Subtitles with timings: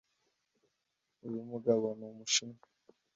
[1.27, 2.65] Uyu mugabo numushinwa.